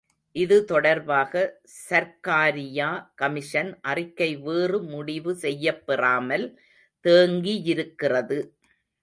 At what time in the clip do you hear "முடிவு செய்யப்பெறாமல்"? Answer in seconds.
4.89-6.45